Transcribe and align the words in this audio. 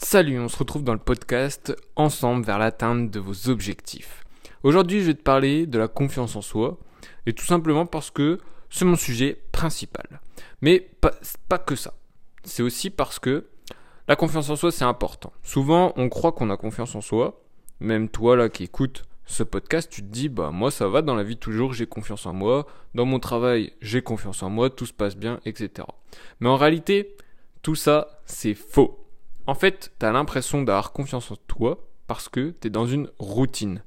Salut, 0.00 0.38
on 0.38 0.46
se 0.46 0.56
retrouve 0.56 0.84
dans 0.84 0.92
le 0.92 1.00
podcast 1.00 1.74
ensemble 1.96 2.46
vers 2.46 2.60
l'atteinte 2.60 3.10
de 3.10 3.18
vos 3.18 3.48
objectifs. 3.50 4.24
Aujourd'hui, 4.62 5.00
je 5.00 5.06
vais 5.06 5.14
te 5.14 5.22
parler 5.22 5.66
de 5.66 5.76
la 5.76 5.88
confiance 5.88 6.36
en 6.36 6.40
soi, 6.40 6.78
et 7.26 7.32
tout 7.32 7.44
simplement 7.44 7.84
parce 7.84 8.12
que 8.12 8.38
c'est 8.70 8.84
mon 8.84 8.94
sujet 8.94 9.42
principal. 9.50 10.20
Mais 10.62 10.88
pas, 11.48 11.58
que 11.58 11.74
ça. 11.74 11.94
C'est 12.44 12.62
aussi 12.62 12.90
parce 12.90 13.18
que 13.18 13.48
la 14.06 14.14
confiance 14.14 14.48
en 14.50 14.56
soi, 14.56 14.70
c'est 14.70 14.84
important. 14.84 15.32
Souvent, 15.42 15.92
on 15.96 16.08
croit 16.08 16.30
qu'on 16.30 16.48
a 16.50 16.56
confiance 16.56 16.94
en 16.94 17.00
soi, 17.00 17.42
même 17.80 18.08
toi 18.08 18.36
là 18.36 18.48
qui 18.48 18.62
écoutes 18.62 19.02
ce 19.26 19.42
podcast, 19.42 19.90
tu 19.90 20.02
te 20.02 20.06
dis, 20.06 20.28
bah 20.28 20.52
moi 20.52 20.70
ça 20.70 20.86
va 20.86 21.02
dans 21.02 21.16
la 21.16 21.24
vie 21.24 21.36
toujours, 21.36 21.74
j'ai 21.74 21.86
confiance 21.86 22.24
en 22.24 22.32
moi, 22.32 22.68
dans 22.94 23.04
mon 23.04 23.18
travail, 23.18 23.72
j'ai 23.82 24.00
confiance 24.00 24.44
en 24.44 24.48
moi, 24.48 24.70
tout 24.70 24.86
se 24.86 24.92
passe 24.92 25.16
bien, 25.16 25.40
etc. 25.44 25.86
Mais 26.38 26.48
en 26.48 26.56
réalité, 26.56 27.16
tout 27.62 27.74
ça, 27.74 28.22
c'est 28.26 28.54
faux. 28.54 29.07
En 29.48 29.54
fait, 29.54 29.92
tu 29.98 30.04
as 30.04 30.12
l'impression 30.12 30.60
d'avoir 30.62 30.92
confiance 30.92 31.30
en 31.30 31.36
toi 31.46 31.82
parce 32.06 32.28
que 32.28 32.54
tu 32.60 32.66
es 32.66 32.70
dans 32.70 32.86
une 32.86 33.10
routine. 33.18 33.82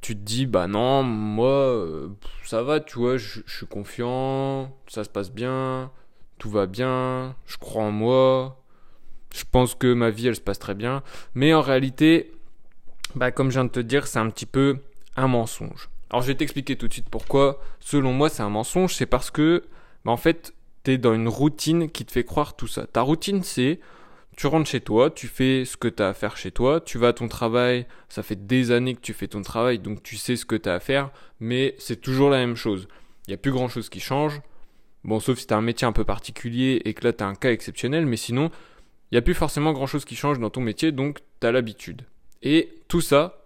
Tu 0.00 0.16
te 0.16 0.20
dis, 0.22 0.46
bah 0.46 0.66
non, 0.66 1.02
moi, 1.02 1.50
euh, 1.50 2.08
ça 2.42 2.62
va, 2.62 2.80
tu 2.80 2.98
vois, 2.98 3.18
je, 3.18 3.40
suis 3.46 3.66
confiant, 3.66 4.74
ça 4.86 5.04
se 5.04 5.10
passe 5.10 5.30
bien, 5.30 5.90
tout 6.38 6.48
va 6.48 6.64
bien, 6.64 7.36
je 7.44 7.58
crois 7.58 7.82
en 7.82 7.90
moi, 7.90 8.62
je 9.34 9.44
pense 9.50 9.74
que 9.74 9.92
ma 9.92 10.08
vie, 10.08 10.28
elle 10.28 10.36
se 10.36 10.40
passe 10.40 10.58
très 10.58 10.74
bien. 10.74 11.02
Mais 11.34 11.52
en 11.52 11.60
réalité, 11.60 12.32
bah, 13.14 13.30
comme 13.30 13.50
je 13.50 13.56
viens 13.56 13.66
de 13.66 13.70
te 13.70 13.80
dire, 13.80 14.06
c'est 14.06 14.20
un 14.20 14.30
petit 14.30 14.46
peu 14.46 14.78
un 15.16 15.28
mensonge. 15.28 15.90
Alors 16.08 16.22
je 16.22 16.28
vais 16.28 16.34
t'expliquer 16.34 16.76
tout 16.76 16.88
de 16.88 16.94
suite 16.94 17.10
pourquoi, 17.10 17.60
selon 17.78 18.14
moi, 18.14 18.30
c'est 18.30 18.42
un 18.42 18.48
mensonge. 18.48 18.94
C'est 18.94 19.04
parce 19.04 19.30
que, 19.30 19.64
bah, 20.06 20.12
en 20.12 20.16
fait, 20.16 20.54
tu 20.84 20.92
es 20.92 20.96
dans 20.96 21.12
une 21.12 21.28
routine 21.28 21.90
qui 21.90 22.06
te 22.06 22.12
fait 22.12 22.24
croire 22.24 22.56
tout 22.56 22.68
ça. 22.68 22.86
Ta 22.86 23.02
routine, 23.02 23.42
c'est 23.42 23.80
tu 24.36 24.46
rentres 24.46 24.70
chez 24.70 24.80
toi, 24.80 25.10
tu 25.10 25.26
fais 25.26 25.64
ce 25.64 25.76
que 25.76 25.88
tu 25.88 26.02
as 26.02 26.08
à 26.08 26.14
faire 26.14 26.36
chez 26.36 26.50
toi, 26.52 26.80
tu 26.80 26.98
vas 26.98 27.08
à 27.08 27.12
ton 27.12 27.28
travail, 27.28 27.86
ça 28.08 28.22
fait 28.22 28.46
des 28.46 28.70
années 28.70 28.94
que 28.94 29.00
tu 29.00 29.12
fais 29.12 29.28
ton 29.28 29.42
travail, 29.42 29.78
donc 29.78 30.02
tu 30.02 30.16
sais 30.16 30.36
ce 30.36 30.44
que 30.44 30.56
tu 30.56 30.68
as 30.68 30.74
à 30.74 30.80
faire, 30.80 31.10
mais 31.40 31.74
c'est 31.78 32.00
toujours 32.00 32.30
la 32.30 32.38
même 32.38 32.54
chose. 32.54 32.88
Il 33.26 33.30
n'y 33.30 33.34
a 33.34 33.38
plus 33.38 33.52
grand 33.52 33.68
chose 33.68 33.88
qui 33.88 34.00
change. 34.00 34.40
Bon, 35.04 35.20
sauf 35.20 35.38
si 35.38 35.46
tu 35.46 35.54
as 35.54 35.56
un 35.56 35.62
métier 35.62 35.86
un 35.86 35.92
peu 35.92 36.04
particulier 36.04 36.80
et 36.84 36.94
que 36.94 37.04
là 37.04 37.12
tu 37.12 37.24
as 37.24 37.26
un 37.26 37.34
cas 37.34 37.50
exceptionnel, 37.50 38.06
mais 38.06 38.16
sinon, 38.16 38.50
il 39.10 39.14
n'y 39.14 39.18
a 39.18 39.22
plus 39.22 39.34
forcément 39.34 39.72
grand 39.72 39.86
chose 39.86 40.04
qui 40.04 40.16
change 40.16 40.38
dans 40.38 40.50
ton 40.50 40.60
métier, 40.60 40.92
donc 40.92 41.18
tu 41.40 41.46
as 41.46 41.52
l'habitude. 41.52 42.02
Et 42.42 42.82
tout 42.88 43.00
ça, 43.00 43.44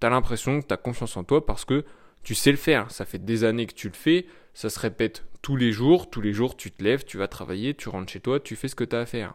tu 0.00 0.06
as 0.06 0.10
l'impression 0.10 0.60
que 0.60 0.66
tu 0.66 0.74
as 0.74 0.76
confiance 0.76 1.16
en 1.16 1.24
toi 1.24 1.46
parce 1.46 1.64
que 1.64 1.84
tu 2.22 2.34
sais 2.34 2.50
le 2.50 2.56
faire. 2.56 2.90
Ça 2.90 3.04
fait 3.04 3.24
des 3.24 3.44
années 3.44 3.66
que 3.66 3.74
tu 3.74 3.88
le 3.88 3.94
fais, 3.94 4.26
ça 4.54 4.70
se 4.70 4.78
répète 4.78 5.24
tous 5.40 5.56
les 5.56 5.72
jours, 5.72 6.10
tous 6.10 6.20
les 6.20 6.32
jours 6.32 6.56
tu 6.56 6.70
te 6.70 6.82
lèves, 6.82 7.04
tu 7.04 7.18
vas 7.18 7.28
travailler, 7.28 7.74
tu 7.74 7.88
rentres 7.88 8.12
chez 8.12 8.20
toi, 8.20 8.40
tu 8.40 8.56
fais 8.56 8.68
ce 8.68 8.74
que 8.74 8.84
tu 8.84 8.96
as 8.96 9.00
à 9.00 9.06
faire. 9.06 9.34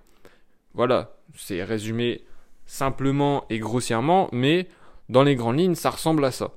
Voilà, 0.73 1.16
c'est 1.36 1.64
résumé 1.64 2.23
simplement 2.66 3.45
et 3.50 3.59
grossièrement, 3.59 4.30
mais 4.31 4.67
dans 5.09 5.23
les 5.23 5.36
grandes 5.36 5.59
lignes, 5.59 5.76
ça 5.76 5.89
ressemble 5.89 6.23
à 6.23 6.31
ça. 6.31 6.52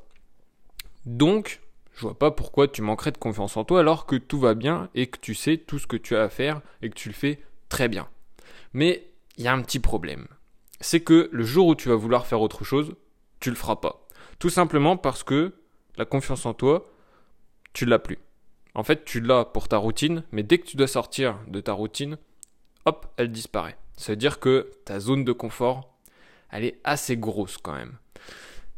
Donc, 1.06 1.60
je 1.94 2.02
vois 2.02 2.18
pas 2.18 2.30
pourquoi 2.30 2.68
tu 2.68 2.82
manquerais 2.82 3.12
de 3.12 3.18
confiance 3.18 3.56
en 3.56 3.64
toi 3.64 3.80
alors 3.80 4.06
que 4.06 4.16
tout 4.16 4.38
va 4.38 4.54
bien 4.54 4.88
et 4.94 5.06
que 5.06 5.18
tu 5.18 5.34
sais 5.34 5.56
tout 5.56 5.78
ce 5.78 5.86
que 5.86 5.96
tu 5.96 6.16
as 6.16 6.22
à 6.22 6.28
faire 6.28 6.60
et 6.80 6.90
que 6.90 6.94
tu 6.94 7.08
le 7.08 7.14
fais 7.14 7.40
très 7.68 7.88
bien. 7.88 8.08
Mais 8.72 9.08
il 9.36 9.44
y 9.44 9.48
a 9.48 9.52
un 9.52 9.62
petit 9.62 9.80
problème. 9.80 10.26
C'est 10.80 11.00
que 11.00 11.28
le 11.32 11.44
jour 11.44 11.66
où 11.66 11.74
tu 11.74 11.88
vas 11.88 11.94
vouloir 11.94 12.26
faire 12.26 12.40
autre 12.40 12.64
chose, 12.64 12.94
tu 13.40 13.50
le 13.50 13.56
feras 13.56 13.76
pas. 13.76 14.06
Tout 14.38 14.50
simplement 14.50 14.96
parce 14.96 15.22
que 15.22 15.54
la 15.96 16.04
confiance 16.04 16.46
en 16.46 16.54
toi, 16.54 16.90
tu 17.72 17.86
l'as 17.86 17.98
plus. 17.98 18.18
En 18.74 18.82
fait, 18.82 19.04
tu 19.04 19.20
l'as 19.20 19.44
pour 19.44 19.68
ta 19.68 19.76
routine, 19.76 20.24
mais 20.32 20.42
dès 20.42 20.58
que 20.58 20.66
tu 20.66 20.76
dois 20.76 20.86
sortir 20.86 21.38
de 21.46 21.60
ta 21.60 21.72
routine, 21.72 22.18
hop, 22.86 23.06
elle 23.16 23.30
disparaît. 23.30 23.76
Ça 23.96 24.12
veut 24.12 24.16
dire 24.16 24.40
que 24.40 24.70
ta 24.84 25.00
zone 25.00 25.24
de 25.24 25.32
confort, 25.32 25.94
elle 26.50 26.64
est 26.64 26.80
assez 26.84 27.16
grosse 27.16 27.58
quand 27.58 27.74
même. 27.74 27.96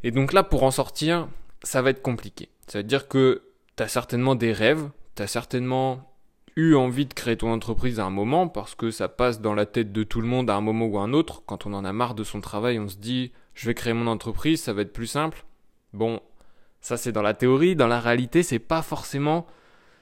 Et 0.03 0.11
donc 0.11 0.33
là, 0.33 0.43
pour 0.43 0.63
en 0.63 0.71
sortir, 0.71 1.29
ça 1.63 1.83
va 1.83 1.91
être 1.91 2.03
compliqué. 2.03 2.51
Ça 2.67 2.79
veut 2.79 2.85
dire 2.85 3.09
que 3.09 3.43
tu 3.77 3.83
as 3.83 3.89
certainement 3.89 4.35
des 4.35 4.53
rêves, 4.53 4.91
tu 5.17 5.23
as 5.23 5.27
certainement 5.27 6.15
eu 6.57 6.75
envie 6.75 7.07
de 7.07 7.15
créer 7.15 7.37
ton 7.37 7.53
entreprise 7.53 7.99
à 7.99 8.05
un 8.05 8.11
moment 8.11 8.49
parce 8.49 8.75
que 8.75 8.91
ça 8.91 9.09
passe 9.09 9.41
dans 9.41 9.55
la 9.55 9.67
tête 9.67 9.93
de 9.93 10.05
tout 10.05 10.21
le 10.21 10.29
monde 10.29 10.51
à 10.51 10.55
un 10.55 10.61
moment 10.61 10.87
ou 10.87 10.99
à 10.99 11.03
un 11.03 11.13
autre. 11.13 11.43
Quand 11.47 11.67
on 11.67 11.73
en 11.73 11.85
a 11.85 11.93
marre 11.93 12.15
de 12.15 12.25
son 12.25 12.41
travail, 12.41 12.79
on 12.79 12.89
se 12.89 12.97
dit 12.97 13.33
je 13.55 13.67
vais 13.67 13.75
créer 13.75 13.93
mon 13.93 14.07
entreprise, 14.07 14.63
ça 14.63 14.73
va 14.73 14.83
être 14.83 14.93
plus 14.93 15.07
simple. 15.07 15.45
Bon, 15.93 16.21
ça 16.81 16.97
c'est 16.97 17.13
dans 17.13 17.23
la 17.23 17.35
théorie, 17.35 17.77
dans 17.77 17.87
la 17.87 18.01
réalité, 18.01 18.43
c'est 18.43 18.59
pas 18.59 18.83
forcément 18.83 19.47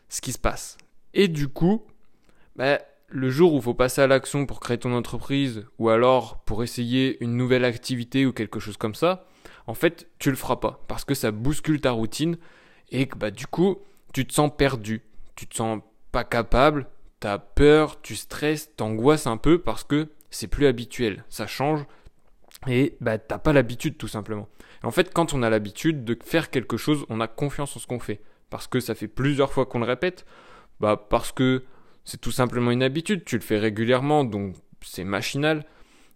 ce 0.08 0.20
qui 0.20 0.32
se 0.32 0.38
passe. 0.38 0.76
Et 1.14 1.28
du 1.28 1.48
coup, 1.48 1.84
bah, 2.56 2.80
le 3.12 3.30
jour 3.30 3.52
où 3.52 3.56
il 3.56 3.62
faut 3.62 3.74
passer 3.74 4.00
à 4.00 4.06
l'action 4.06 4.46
pour 4.46 4.58
créer 4.58 4.78
ton 4.78 4.94
entreprise 4.94 5.66
ou 5.78 5.90
alors 5.90 6.38
pour 6.44 6.62
essayer 6.62 7.22
une 7.22 7.36
nouvelle 7.36 7.64
activité 7.64 8.24
ou 8.24 8.32
quelque 8.32 8.58
chose 8.58 8.78
comme 8.78 8.94
ça, 8.94 9.26
en 9.66 9.74
fait, 9.74 10.08
tu 10.18 10.30
le 10.30 10.36
feras 10.36 10.56
pas 10.56 10.82
parce 10.88 11.04
que 11.04 11.14
ça 11.14 11.30
bouscule 11.30 11.80
ta 11.80 11.90
routine 11.90 12.38
et 12.90 13.06
que 13.06 13.16
bah 13.16 13.30
du 13.30 13.46
coup, 13.46 13.78
tu 14.14 14.26
te 14.26 14.32
sens 14.32 14.50
perdu, 14.56 15.02
tu 15.36 15.46
te 15.46 15.54
sens 15.54 15.80
pas 16.10 16.24
capable, 16.24 16.88
tu 17.20 17.26
as 17.26 17.38
peur, 17.38 18.00
tu 18.00 18.16
stresses, 18.16 18.74
t'angoisses 18.76 19.26
un 19.26 19.36
peu 19.36 19.58
parce 19.58 19.84
que 19.84 20.08
c'est 20.30 20.48
plus 20.48 20.66
habituel, 20.66 21.24
ça 21.28 21.46
change 21.46 21.84
et 22.66 22.96
bah 23.00 23.18
t'as 23.18 23.38
pas 23.38 23.52
l'habitude 23.52 23.98
tout 23.98 24.08
simplement. 24.08 24.48
en 24.82 24.90
fait, 24.90 25.12
quand 25.12 25.34
on 25.34 25.42
a 25.42 25.50
l'habitude 25.50 26.04
de 26.04 26.16
faire 26.24 26.50
quelque 26.50 26.78
chose, 26.78 27.04
on 27.10 27.20
a 27.20 27.28
confiance 27.28 27.76
en 27.76 27.80
ce 27.80 27.86
qu'on 27.86 28.00
fait 28.00 28.22
parce 28.48 28.66
que 28.66 28.80
ça 28.80 28.94
fait 28.94 29.08
plusieurs 29.08 29.52
fois 29.52 29.66
qu'on 29.66 29.80
le 29.80 29.86
répète, 29.86 30.24
bah 30.80 30.96
parce 30.96 31.30
que 31.30 31.62
c'est 32.04 32.20
tout 32.20 32.32
simplement 32.32 32.70
une 32.70 32.82
habitude, 32.82 33.24
tu 33.24 33.36
le 33.36 33.42
fais 33.42 33.58
régulièrement, 33.58 34.24
donc 34.24 34.56
c'est 34.80 35.04
machinal. 35.04 35.64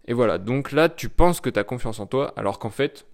Et 0.06 0.12
voilà, 0.12 0.38
donc 0.38 0.72
là, 0.72 0.88
tu 0.88 1.08
penses 1.08 1.40
que 1.40 1.50
tu 1.50 1.58
as 1.58 1.64
confiance 1.64 2.00
en 2.00 2.06
toi, 2.06 2.32
alors 2.36 2.58
qu'en 2.58 2.70
fait, 2.70 3.06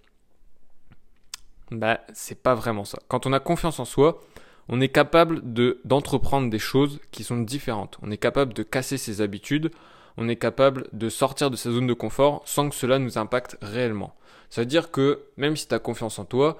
bah, 1.71 2.01
c'est 2.13 2.41
pas 2.41 2.55
vraiment 2.55 2.85
ça. 2.85 2.99
Quand 3.07 3.25
on 3.25 3.33
a 3.33 3.39
confiance 3.39 3.79
en 3.79 3.85
soi, 3.85 4.21
on 4.69 4.79
est 4.79 4.89
capable 4.89 5.53
de, 5.53 5.81
d'entreprendre 5.85 6.49
des 6.49 6.59
choses 6.59 6.99
qui 7.11 7.23
sont 7.23 7.39
différentes. 7.39 7.97
On 8.01 8.11
est 8.11 8.17
capable 8.17 8.53
de 8.53 8.63
casser 8.63 8.97
ses 8.97 9.21
habitudes, 9.21 9.71
on 10.17 10.29
est 10.29 10.35
capable 10.35 10.87
de 10.93 11.09
sortir 11.09 11.49
de 11.49 11.55
sa 11.55 11.71
zone 11.71 11.87
de 11.87 11.93
confort 11.93 12.43
sans 12.45 12.69
que 12.69 12.75
cela 12.75 12.99
nous 12.99 13.17
impacte 13.17 13.57
réellement. 13.61 14.15
Ça 14.49 14.61
veut 14.61 14.67
dire 14.67 14.91
que 14.91 15.23
même 15.37 15.55
si 15.55 15.67
tu 15.67 15.73
as 15.73 15.79
confiance 15.79 16.19
en 16.19 16.25
toi, 16.25 16.57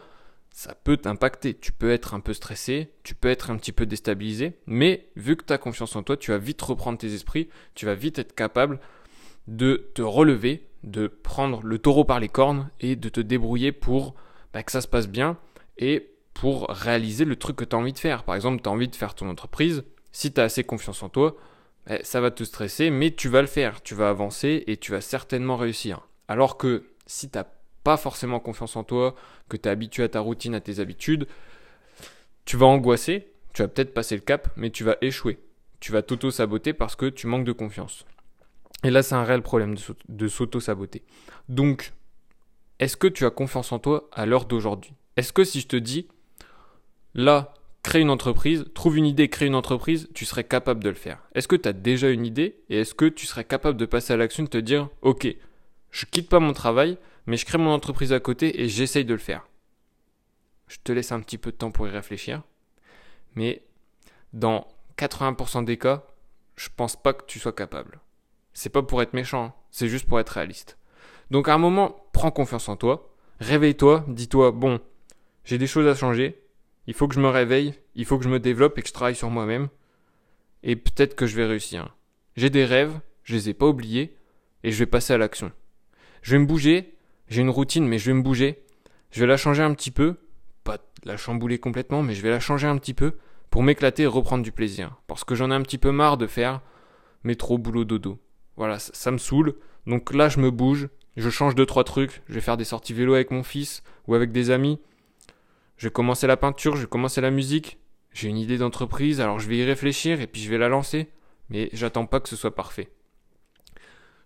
ça 0.54 0.76
peut 0.76 0.98
t'impacter. 0.98 1.56
Tu 1.56 1.74
peux 1.74 1.92
être 1.92 2.14
un 2.14 2.20
peu 2.20 2.34
stressé, 2.34 2.94
tu 3.02 3.16
peux 3.16 3.28
être 3.28 3.50
un 3.50 3.58
petit 3.58 3.72
peu 3.72 3.86
déstabilisé, 3.86 4.54
mais 4.68 5.10
vu 5.16 5.36
que 5.36 5.44
tu 5.44 5.52
as 5.52 5.58
confiance 5.58 5.96
en 5.96 6.04
toi, 6.04 6.16
tu 6.16 6.32
vas 6.32 6.38
vite 6.38 6.62
reprendre 6.62 6.98
tes 6.98 7.14
esprits, 7.14 7.50
tu 7.76 7.86
vas 7.86 7.96
vite 7.96 8.20
être 8.20 8.36
capable 8.36 8.80
de 9.48 9.90
te 9.96 10.04
relever, 10.04 10.68
de 10.84 11.08
prendre 11.08 11.62
le 11.64 11.80
taureau 11.80 12.06
par 12.06 12.20
les 12.20 12.30
cornes 12.30 12.70
et 12.80 12.96
de 12.96 13.10
te 13.10 13.20
débrouiller 13.20 13.72
pour 13.72 14.14
bah, 14.54 14.64
que 14.64 14.72
ça 14.72 14.82
se 14.82 14.88
passe 14.88 15.10
bien 15.10 15.38
et 15.78 16.12
pour 16.36 16.68
réaliser 16.70 17.26
le 17.26 17.36
truc 17.36 17.56
que 17.56 17.66
tu 17.66 17.76
as 17.76 17.80
envie 17.80 17.94
de 17.94 18.00
faire. 18.00 18.24
Par 18.24 18.36
exemple, 18.36 18.62
tu 18.62 18.70
as 18.70 18.72
envie 18.72 18.88
de 18.88 18.96
faire 18.96 19.16
ton 19.16 19.30
entreprise, 19.30 19.84
si 20.12 20.32
tu 20.32 20.40
as 20.40 20.44
assez 20.44 20.64
confiance 20.64 21.02
en 21.02 21.10
toi, 21.10 21.36
bah, 21.88 21.98
ça 22.04 22.22
va 22.22 22.30
te 22.30 22.44
stresser, 22.44 22.92
mais 22.92 23.10
tu 23.10 23.28
vas 23.28 23.42
le 23.42 23.48
faire, 23.48 23.82
tu 23.82 23.96
vas 23.96 24.10
avancer 24.10 24.64
et 24.68 24.78
tu 24.78 24.92
vas 24.92 25.02
certainement 25.02 25.58
réussir. 25.58 26.08
Alors 26.28 26.58
que 26.58 26.86
si 27.08 27.32
tu 27.32 27.40
pas 27.84 27.98
forcément 27.98 28.40
confiance 28.40 28.76
en 28.76 28.84
toi, 28.84 29.16
que 29.50 29.58
tu 29.58 29.68
es 29.68 29.72
habitué 29.72 30.04
à 30.04 30.10
ta 30.10 30.20
routine, 30.20 30.56
à 30.56 30.62
tes 30.62 30.80
habitudes, 30.80 31.28
tu 32.46 32.58
vas 32.58 32.66
angoisser, 32.66 33.32
tu 33.54 33.62
vas 33.62 33.68
peut-être 33.68 33.94
passer 33.94 34.16
le 34.16 34.22
cap, 34.22 34.50
mais 34.56 34.70
tu 34.70 34.84
vas 34.84 34.98
échouer. 35.02 35.40
Tu 35.80 35.92
vas 35.92 36.02
t'auto-saboter 36.02 36.74
parce 36.74 36.96
que 36.96 37.08
tu 37.08 37.28
manques 37.28 37.46
de 37.46 37.52
confiance. 37.52 38.06
Et 38.84 38.90
là, 38.90 39.04
c'est 39.04 39.16
un 39.16 39.24
réel 39.24 39.42
problème 39.42 39.76
de 40.10 40.28
s'auto-saboter. 40.28 41.04
Donc, 41.50 41.94
est-ce 42.80 42.98
que 42.98 43.08
tu 43.08 43.26
as 43.26 43.30
confiance 43.30 43.72
en 43.72 43.80
toi 43.80 44.10
à 44.12 44.26
l'heure 44.26 44.46
d'aujourd'hui? 44.46 44.94
Est-ce 45.16 45.32
que 45.32 45.44
si 45.44 45.62
je 45.62 45.68
te 45.68 45.76
dis, 45.76 46.08
là, 47.14 47.54
crée 47.84 48.02
une 48.02 48.10
entreprise, 48.10 48.66
trouve 48.74 48.98
une 48.98 49.06
idée, 49.06 49.30
crée 49.30 49.46
une 49.46 49.56
entreprise, 49.56 50.10
tu 50.14 50.26
serais 50.26 50.44
capable 50.44 50.84
de 50.84 50.90
le 50.90 50.96
faire? 50.96 51.20
Est-ce 51.36 51.48
que 51.48 51.56
tu 51.56 51.70
as 51.70 51.74
déjà 51.74 52.10
une 52.10 52.26
idée? 52.26 52.62
Et 52.70 52.80
est-ce 52.80 52.94
que 52.94 53.06
tu 53.06 53.26
serais 53.26 53.46
capable 53.46 53.78
de 53.78 53.86
passer 53.86 54.14
à 54.14 54.18
l'action, 54.18 54.44
de 54.44 54.50
te 54.50 54.58
dire, 54.58 54.90
ok, 55.02 55.28
je 55.92 56.06
quitte 56.06 56.30
pas 56.30 56.40
mon 56.40 56.54
travail, 56.54 56.98
mais 57.26 57.38
je 57.38 57.46
crée 57.46 57.58
mon 57.58 57.72
entreprise 57.72 58.14
à 58.14 58.20
côté 58.20 58.62
et 58.62 58.70
j'essaye 58.70 59.06
de 59.06 59.14
le 59.14 59.20
faire. 59.20 59.48
Je 60.68 60.78
te 60.84 60.92
laisse 60.92 61.12
un 61.12 61.20
petit 61.20 61.38
peu 61.38 61.52
de 61.52 61.58
temps 61.58 61.72
pour 61.72 61.88
y 61.88 61.92
réfléchir. 61.92 62.42
Mais 63.36 63.64
dans 64.34 64.68
80% 64.98 65.66
des 65.66 65.78
cas, 65.78 66.04
je 66.56 66.70
pense 66.76 66.96
pas 66.96 67.14
que 67.14 67.26
tu 67.26 67.40
sois 67.40 67.54
capable. 67.54 68.00
C'est 68.54 68.70
pas 68.70 68.84
pour 68.84 69.02
être 69.02 69.14
méchant, 69.14 69.46
hein. 69.46 69.54
c'est 69.72 69.88
juste 69.88 70.08
pour 70.08 70.20
être 70.20 70.30
réaliste. 70.30 70.78
Donc 71.32 71.48
à 71.48 71.54
un 71.54 71.58
moment, 71.58 72.08
prends 72.14 72.32
confiance 72.32 72.70
en 72.70 72.76
toi, 72.76 73.12
réveille-toi, 73.40 74.06
dis-toi, 74.08 74.52
bon, 74.52 74.80
j'ai 75.46 75.58
des 75.58 75.68
choses 75.68 75.88
à 75.88 75.96
changer, 75.96 76.42
il 76.86 76.94
faut 76.94 77.08
que 77.08 77.16
je 77.16 77.20
me 77.20 77.30
réveille, 77.30 77.74
il 77.96 78.06
faut 78.06 78.18
que 78.18 78.24
je 78.24 78.30
me 78.30 78.40
développe 78.40 78.78
et 78.78 78.82
que 78.82 78.88
je 78.88 78.94
travaille 78.94 79.16
sur 79.16 79.30
moi-même, 79.30 79.70
et 80.62 80.76
peut-être 80.76 81.16
que 81.16 81.26
je 81.26 81.36
vais 81.36 81.46
réussir. 81.46 81.96
J'ai 82.36 82.50
des 82.50 82.66
rêves, 82.66 83.00
je 83.24 83.36
les 83.36 83.50
ai 83.50 83.54
pas 83.54 83.68
oubliés, 83.68 84.16
et 84.64 84.72
je 84.72 84.78
vais 84.78 84.86
passer 84.86 85.14
à 85.14 85.18
l'action. 85.18 85.52
Je 86.22 86.34
vais 86.34 86.40
me 86.40 86.46
bouger, 86.46 86.93
j'ai 87.34 87.42
une 87.42 87.50
routine, 87.50 87.88
mais 87.88 87.98
je 87.98 88.06
vais 88.06 88.14
me 88.14 88.22
bouger. 88.22 88.64
Je 89.12 89.20
vais 89.20 89.26
la 89.26 89.38
changer 89.38 89.64
un 89.64 89.74
petit 89.74 89.90
peu. 89.90 90.18
Pas 90.64 90.78
la 91.04 91.18
chambouler 91.18 91.58
complètement, 91.58 92.04
mais 92.04 92.14
je 92.14 92.22
vais 92.22 92.30
la 92.30 92.40
changer 92.40 92.68
un 92.68 92.78
petit 92.78 92.94
peu 92.94 93.18
pour 93.50 93.64
m'éclater 93.64 94.04
et 94.04 94.08
reprendre 94.08 94.44
du 94.44 94.52
plaisir. 94.52 94.98
Parce 95.08 95.24
que 95.24 95.34
j'en 95.34 95.50
ai 95.50 95.56
un 95.56 95.64
petit 95.64 95.80
peu 95.80 95.92
marre 95.92 96.18
de 96.18 96.28
faire 96.28 96.62
métro, 97.24 97.58
boulot, 97.58 97.86
dodo. 97.86 98.20
Voilà, 98.56 98.78
ça, 98.78 99.10
me 99.10 99.18
saoule. 99.18 99.56
Donc 99.88 100.14
là, 100.14 100.30
je 100.30 100.40
me 100.40 100.52
bouge, 100.52 100.90
je 101.18 101.30
change 101.32 101.56
deux 101.56 101.66
trois 101.66 101.84
trucs, 101.84 102.22
je 102.30 102.36
vais 102.36 102.42
faire 102.42 102.56
des 102.56 102.66
sorties 102.66 102.94
vélo 102.94 103.16
avec 103.16 103.32
mon 103.32 103.42
fils 103.42 103.82
ou 104.08 104.14
avec 104.14 104.32
des 104.32 104.52
amis. 104.52 104.80
Je 105.78 105.88
vais 105.88 105.92
commencer 105.92 106.28
la 106.28 106.38
peinture, 106.38 106.76
je 106.76 106.82
vais 106.82 106.88
commencer 106.88 107.20
la 107.20 107.32
musique. 107.32 107.80
J'ai 108.12 108.30
une 108.30 108.38
idée 108.38 108.60
d'entreprise, 108.60 109.20
alors 109.22 109.40
je 109.40 109.50
vais 109.50 109.58
y 109.58 109.64
réfléchir 109.64 110.22
et 110.22 110.28
puis 110.28 110.40
je 110.40 110.52
vais 110.52 110.60
la 110.60 110.70
lancer. 110.70 111.10
Mais 111.50 111.70
j'attends 111.74 112.06
pas 112.06 112.20
que 112.20 112.30
ce 112.30 112.36
soit 112.36 112.54
parfait. 112.54 112.92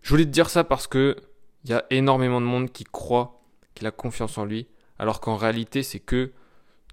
Je 0.01 0.09
voulais 0.09 0.25
te 0.25 0.29
dire 0.29 0.49
ça 0.49 0.65
parce 0.65 0.87
que 0.87 1.15
il 1.63 1.71
y 1.71 1.73
a 1.73 1.85
énormément 1.89 2.41
de 2.41 2.45
monde 2.45 2.71
qui 2.71 2.83
croit 2.83 3.41
qu'il 3.75 3.87
a 3.87 3.91
confiance 3.91 4.37
en 4.37 4.45
lui, 4.45 4.67
alors 4.99 5.19
qu'en 5.19 5.35
réalité 5.35 5.83
c'est 5.83 5.99
que 5.99 6.31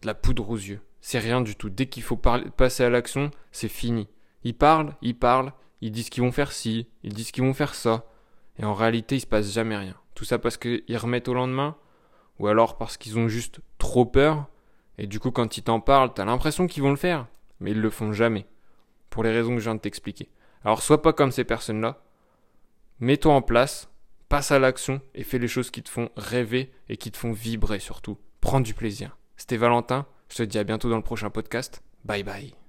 de 0.02 0.06
la 0.06 0.14
poudre 0.14 0.50
aux 0.50 0.56
yeux. 0.56 0.80
C'est 1.00 1.18
rien 1.18 1.40
du 1.40 1.54
tout. 1.54 1.68
Dès 1.68 1.86
qu'il 1.86 2.02
faut 2.02 2.16
passer 2.16 2.82
à 2.82 2.90
l'action, 2.90 3.30
c'est 3.52 3.68
fini. 3.68 4.08
Ils 4.42 4.56
parlent, 4.56 4.94
ils 5.02 5.18
parlent, 5.18 5.52
ils 5.80 5.90
disent 5.92 6.08
qu'ils 6.08 6.22
vont 6.22 6.32
faire 6.32 6.52
ci, 6.52 6.88
ils 7.02 7.12
disent 7.12 7.30
qu'ils 7.30 7.44
vont 7.44 7.54
faire 7.54 7.74
ça. 7.74 8.06
Et 8.58 8.64
en 8.64 8.74
réalité, 8.74 9.16
il 9.16 9.20
se 9.20 9.26
passe 9.26 9.52
jamais 9.52 9.76
rien. 9.76 9.94
Tout 10.14 10.24
ça 10.24 10.38
parce 10.38 10.56
qu'ils 10.56 10.96
remettent 10.96 11.28
au 11.28 11.34
lendemain, 11.34 11.76
ou 12.38 12.46
alors 12.46 12.78
parce 12.78 12.96
qu'ils 12.96 13.18
ont 13.18 13.28
juste 13.28 13.60
trop 13.78 14.06
peur, 14.06 14.46
et 14.98 15.06
du 15.06 15.20
coup, 15.20 15.30
quand 15.30 15.56
ils 15.56 15.62
t'en 15.62 15.80
parlent, 15.80 16.14
t'as 16.14 16.24
l'impression 16.24 16.66
qu'ils 16.66 16.82
vont 16.82 16.90
le 16.90 16.96
faire, 16.96 17.26
mais 17.60 17.72
ils 17.72 17.80
le 17.80 17.90
font 17.90 18.12
jamais. 18.12 18.46
Pour 19.10 19.24
les 19.24 19.30
raisons 19.30 19.54
que 19.54 19.58
je 19.58 19.64
viens 19.64 19.74
de 19.74 19.80
t'expliquer. 19.80 20.30
Alors, 20.64 20.82
sois 20.82 21.02
pas 21.02 21.12
comme 21.12 21.32
ces 21.32 21.44
personnes-là. 21.44 22.02
Mets-toi 23.00 23.34
en 23.34 23.42
place, 23.42 23.90
passe 24.34 24.50
à 24.50 24.58
l'action 24.58 25.00
et 25.14 25.22
fais 25.22 25.38
les 25.38 25.46
choses 25.46 25.70
qui 25.70 25.80
te 25.80 25.88
font 25.88 26.10
rêver 26.16 26.72
et 26.88 26.96
qui 26.96 27.12
te 27.12 27.16
font 27.16 27.30
vibrer 27.30 27.78
surtout. 27.78 28.18
Prends 28.40 28.60
du 28.60 28.74
plaisir. 28.74 29.16
C'était 29.36 29.56
Valentin. 29.56 30.06
Je 30.28 30.38
te 30.38 30.42
dis 30.42 30.58
à 30.58 30.64
bientôt 30.64 30.90
dans 30.90 30.96
le 30.96 31.04
prochain 31.04 31.30
podcast. 31.30 31.84
Bye 32.04 32.24
bye. 32.24 32.63